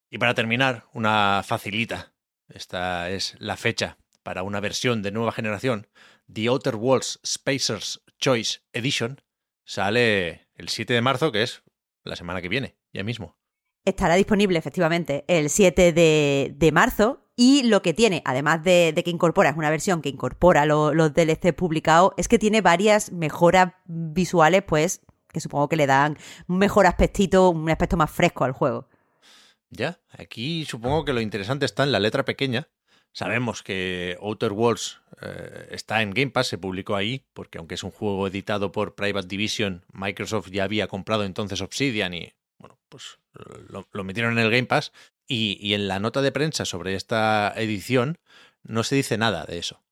Y 0.09 0.17
para 0.17 0.33
terminar, 0.33 0.85
una 0.93 1.43
facilita. 1.45 2.13
Esta 2.47 3.09
es 3.09 3.35
la 3.39 3.57
fecha 3.57 3.97
para 4.21 4.43
una 4.43 4.59
versión 4.59 5.01
de 5.01 5.11
nueva 5.11 5.31
generación 5.31 5.87
The 6.31 6.47
Outer 6.47 6.75
Worlds 6.75 7.19
Spacers 7.25 8.01
Choice 8.19 8.59
Edition, 8.73 9.21
sale 9.63 10.47
el 10.55 10.69
7 10.69 10.93
de 10.93 11.01
marzo, 11.01 11.31
que 11.31 11.43
es 11.43 11.63
la 12.03 12.15
semana 12.15 12.41
que 12.41 12.49
viene, 12.49 12.75
ya 12.93 13.03
mismo. 13.03 13.37
Estará 13.85 14.15
disponible 14.15 14.57
efectivamente 14.57 15.25
el 15.27 15.49
7 15.49 15.93
de, 15.93 16.71
marzo 16.73 17.21
y 17.35 17.63
lo 17.63 17.83
que 17.83 17.93
tiene, 17.93 18.23
además 18.25 18.63
de, 18.63 18.99
que 19.03 19.11
incorpora, 19.11 19.51
es 19.51 19.57
una 19.57 19.69
versión 19.69 20.01
que 20.01 20.09
incorpora 20.09 20.65
los 20.65 21.13
DLC 21.13 21.53
publicados, 21.55 22.13
es 22.17 22.27
que 22.27 22.39
tiene 22.39 22.61
varias 22.61 23.11
mejoras 23.11 23.73
visuales, 23.85 24.63
pues, 24.63 25.01
que 25.31 25.39
supongo 25.39 25.69
que 25.69 25.75
le 25.75 25.85
dan 25.85 26.17
un 26.47 26.57
mejor 26.57 26.87
aspectito, 26.87 27.51
un 27.51 27.69
aspecto 27.69 27.95
más 27.95 28.09
fresco 28.09 28.43
al 28.43 28.53
juego. 28.53 28.87
Ya, 29.69 29.99
aquí 30.09 30.65
supongo 30.65 31.05
que 31.05 31.13
lo 31.13 31.21
interesante 31.21 31.65
está 31.65 31.83
en 31.83 31.91
la 31.91 31.99
letra 31.99 32.25
pequeña. 32.25 32.67
Sabemos 33.11 33.61
que 33.61 34.17
Outer 34.19 34.51
Worlds 34.51 34.99
eh, 35.21 35.67
está 35.71 36.01
en 36.01 36.11
Game 36.11 36.31
Pass, 36.31 36.47
se 36.47 36.57
publicó 36.57 36.95
ahí, 36.95 37.25
porque 37.33 37.59
aunque 37.59 37.75
es 37.75 37.83
un 37.83 37.91
juego 37.91 38.27
editado 38.27 38.71
por 38.71 38.95
Private 38.95 39.27
Division, 39.27 39.85
Microsoft 39.93 40.49
ya 40.49 40.63
había 40.63 40.87
comprado 40.87 41.23
entonces 41.23 41.61
Obsidian 41.61 42.13
y, 42.13 42.33
pues 42.89 43.19
lo, 43.91 44.03
metieron 44.03 44.33
en 44.33 44.45
el 44.45 44.51
Game 44.51 44.65
Pass. 44.65 44.91
Y, 45.27 45.73
en 45.73 45.87
la 45.87 45.99
nota 45.99 46.21
de 46.21 46.31
prensa 46.31 46.65
sobre 46.65 46.93
esta 46.95 47.51
edición 47.55 48.19
no 48.63 48.83
se 48.83 48.95
dice 48.95 49.17
nada 49.17 49.45
de 49.45 49.57
eso. 49.57 49.83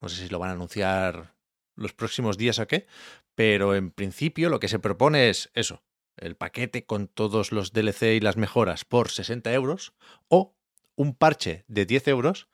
No 0.00 0.08
sé 0.08 0.22
si 0.22 0.28
lo 0.28 0.38
van 0.38 0.50
a 0.50 0.54
anunciar 0.54 1.34
los 1.76 1.94
próximos 1.94 2.36
días 2.36 2.58
o 2.58 2.66
qué, 2.66 2.86
pero 3.34 3.74
en 3.74 3.90
principio 3.90 4.50
lo 4.50 4.60
que 4.60 4.68
se 4.68 4.78
propone 4.78 5.30
es 5.30 5.50
eso, 5.54 5.82
el 6.16 6.36
paquete 6.36 6.84
con 6.84 7.08
todos 7.08 7.52
los 7.52 7.72
DLC 7.72 8.02
y 8.14 8.20
las 8.20 8.36
mejoras 8.36 8.84
por 8.84 9.10
60 9.10 9.52
euros 9.52 9.94
o 10.28 10.54
un 10.96 11.14
parche 11.14 11.64
de 11.68 11.86
10 11.86 12.08
euros 12.08 12.48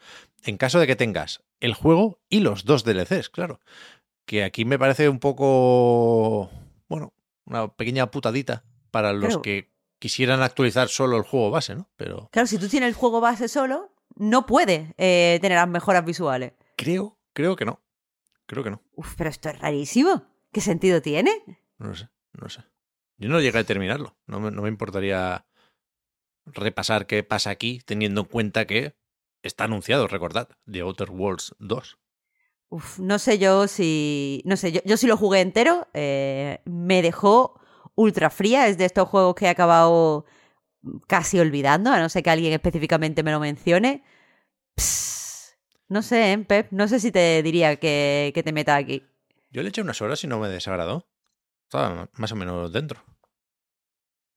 en 0.45 0.57
caso 0.57 0.79
de 0.79 0.87
que 0.87 0.97
tengas 0.97 1.43
el 1.61 1.75
juego 1.75 2.21
y 2.29 2.41
los 2.41 2.65
dos 2.65 2.85
DLCs, 2.85 3.31
claro. 3.31 3.61
Que 4.25 4.45
aquí 4.45 4.65
me 4.65 4.79
parece 4.79 5.09
un 5.09 5.19
poco, 5.19 6.51
bueno, 6.89 7.13
una 7.47 7.69
pequeña 7.69 8.11
putadita 8.11 8.65
para 8.91 9.13
los 9.13 9.39
que 9.39 9.71
quisieran 9.99 10.43
actualizar 10.43 10.89
solo 10.89 11.17
el 11.17 11.23
juego 11.23 11.51
base, 11.51 11.75
¿no? 11.75 11.89
Pero 11.97 12.29
claro, 12.33 12.47
si 12.47 12.59
tú 12.59 12.69
tienes 12.69 12.89
el 12.89 12.95
juego 12.95 13.21
base 13.21 13.49
solo, 13.49 13.93
no 14.17 14.47
puedes 14.47 14.95
eh, 14.97 15.39
tener 15.41 15.57
las 15.57 15.69
mejoras 15.69 16.05
visuales. 16.05 16.53
Creo, 16.77 17.19
creo 17.33 17.57
que 17.57 17.65
no. 17.65 17.81
Creo 18.47 18.65
que 18.65 18.71
no. 18.71 18.83
Uf, 18.95 19.15
pero 19.17 19.31
esto 19.31 19.49
es 19.49 19.59
rarísimo. 19.59 20.25
¿Qué 20.53 20.61
sentido 20.61 21.03
tiene? 21.03 21.31
No 21.79 21.95
sé, 21.95 22.09
no 22.33 22.49
sé. 22.49 22.63
Yo 23.19 23.29
no 23.29 23.41
llegué 23.41 23.59
a 23.59 23.65
terminarlo. 23.65 24.17
No 24.27 24.41
me, 24.41 24.51
no 24.51 24.63
me 24.63 24.69
importaría 24.69 25.47
repasar 26.47 27.07
qué 27.07 27.23
pasa 27.23 27.51
aquí, 27.51 27.81
teniendo 27.85 28.23
en 28.23 28.27
cuenta 28.27 28.67
que 28.67 28.97
está 29.43 29.65
anunciado, 29.65 30.07
recordad, 30.09 30.49
The 30.71 30.81
Outer 30.81 31.11
Worlds 31.11 31.55
2. 31.59 31.99
Uf, 32.71 32.99
no 32.99 33.19
sé 33.19 33.39
yo 33.39 33.67
si. 33.67 34.43
No 34.45 34.57
sé, 34.57 34.73
yo, 34.73 34.81
yo 34.85 34.97
sí 34.97 35.07
lo 35.07 35.17
jugué 35.17 35.41
entero. 35.41 35.89
Eh, 35.95 36.61
me 36.65 37.03
dejó 37.03 37.61
ultra 37.99 38.31
fría. 38.31 38.69
Es 38.69 38.79
de 38.79 38.85
estos 38.85 39.09
juegos 39.09 39.35
que 39.35 39.47
he 39.47 39.49
acabado 39.49 40.25
casi 41.07 41.39
olvidando, 41.39 41.91
a 41.91 41.99
no 41.99 42.09
ser 42.09 42.23
que 42.23 42.31
alguien 42.31 42.53
específicamente 42.53 43.23
me 43.23 43.33
lo 43.33 43.41
mencione. 43.41 44.03
no 45.89 46.03
sé, 46.03 46.33
¿eh, 46.33 46.39
Pep. 46.39 46.69
No 46.71 46.89
sé 46.89 47.01
si 47.01 47.11
te 47.11 47.43
diría 47.43 47.77
que, 47.77 48.33
que 48.35 48.43
te 48.43 48.53
meta 48.53 48.77
aquí. 48.77 49.05
Yo 49.51 49.63
le 49.63 49.71
eché 49.71 49.81
unas 49.81 50.01
horas 50.01 50.23
y 50.25 50.27
no 50.27 50.39
me 50.39 50.49
desagradó. 50.49 51.09
Estaba 51.65 52.09
más 52.15 52.33
o 52.33 52.37
menos 52.37 52.73
dentro. 52.73 53.03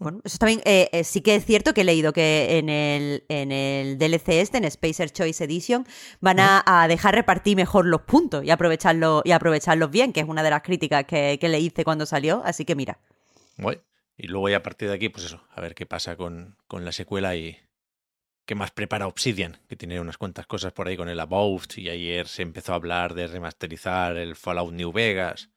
Bueno, 0.02 0.20
eso 0.24 0.40
también 0.40 0.62
eh, 0.66 0.90
eh, 0.94 1.04
sí 1.04 1.22
que 1.22 1.36
es 1.36 1.46
cierto 1.46 1.76
que 1.76 1.82
he 1.82 1.84
leído 1.84 2.12
que 2.12 2.58
en 2.58 2.70
el, 2.70 3.24
en 3.30 3.52
el 3.52 4.00
DLC 4.00 4.30
este, 4.30 4.58
en 4.58 4.70
Spacer 4.72 5.12
Choice 5.12 5.44
Edition, 5.44 5.86
van 6.20 6.40
a, 6.40 6.88
dejar 6.88 7.14
repartir 7.14 7.56
mejor 7.56 7.86
los 7.86 8.02
puntos 8.02 8.44
y 8.44 8.50
aprovecharlo, 8.50 9.22
y 9.24 9.32
aprovecharlos 9.32 9.92
bien, 9.92 10.12
que 10.12 10.22
es 10.22 10.28
una 10.28 10.42
de 10.42 10.50
las 10.50 10.64
críticas 10.64 11.06
que, 11.06 11.38
le 11.40 11.60
hice 11.60 11.84
cuando 11.84 12.08
salió. 12.08 12.42
Así 12.44 12.66
que 12.66 12.74
mira. 12.74 12.98
Y 14.18 14.28
luego 14.28 14.50
ya 14.50 14.58
a 14.58 14.64
partir 14.64 14.88
de 14.88 14.96
aquí, 14.96 15.10
pues 15.10 15.26
eso, 15.26 15.44
a 15.50 15.62
ver 15.62 15.74
qué 15.74 15.86
pasa 15.86 16.16
con, 16.16 16.56
con 16.68 16.86
la 16.86 16.92
secuela 16.92 17.36
y 17.36 17.58
qué 18.46 18.56
más 18.56 18.72
prepara 18.72 19.08
Obsidian, 19.08 19.58
que 19.68 19.76
tiene 19.76 20.00
unas 20.00 20.18
cuantas 20.18 20.46
cosas 20.46 20.74
por 20.74 20.88
ahí 20.88 20.98
con 20.98 21.10
el 21.10 21.20
About, 21.20 21.78
y 21.78 21.90
ayer 21.90 22.28
se 22.28 22.42
empezó 22.42 22.74
a 22.74 22.76
hablar 22.76 23.14
de 23.14 23.28
remasterizar 23.28 24.18
el 24.18 24.36
Fallout 24.36 24.74
New 24.74 24.92
Vegas. 24.92 25.50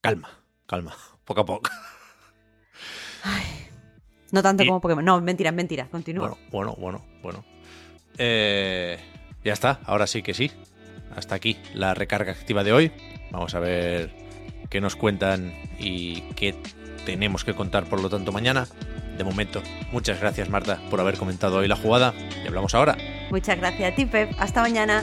Calma, 0.00 0.30
calma, 0.66 0.96
poco 1.24 1.40
a 1.40 1.44
poco. 1.44 1.70
no 4.30 4.42
tanto 4.42 4.64
como 4.64 4.80
Pokémon. 4.80 5.04
No, 5.04 5.20
mentira, 5.20 5.52
mentira. 5.52 5.88
Continúa. 5.90 6.38
Bueno, 6.50 6.76
bueno, 6.76 6.76
bueno, 6.78 7.04
bueno. 7.22 7.44
Eh, 8.16 8.98
ya 9.44 9.52
está, 9.52 9.80
ahora 9.84 10.06
sí 10.06 10.22
que 10.22 10.34
sí. 10.34 10.50
Hasta 11.14 11.34
aquí 11.34 11.58
la 11.74 11.94
recarga 11.94 12.32
activa 12.32 12.64
de 12.64 12.72
hoy. 12.72 12.92
Vamos 13.30 13.54
a 13.54 13.60
ver 13.60 14.27
qué 14.68 14.80
nos 14.80 14.96
cuentan 14.96 15.52
y 15.78 16.22
qué 16.36 16.54
tenemos 17.04 17.44
que 17.44 17.54
contar, 17.54 17.84
por 17.84 18.00
lo 18.02 18.10
tanto, 18.10 18.32
mañana. 18.32 18.66
De 19.16 19.24
momento, 19.24 19.62
muchas 19.90 20.20
gracias, 20.20 20.48
Marta, 20.48 20.80
por 20.90 21.00
haber 21.00 21.16
comentado 21.16 21.56
hoy 21.56 21.68
la 21.68 21.76
jugada. 21.76 22.14
Y 22.44 22.46
hablamos 22.46 22.74
ahora. 22.74 22.96
Muchas 23.30 23.58
gracias 23.58 23.92
a 23.92 23.96
ti, 23.96 24.06
Pep. 24.06 24.30
Hasta 24.38 24.62
mañana. 24.62 25.02